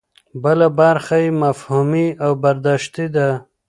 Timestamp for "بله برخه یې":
0.43-1.31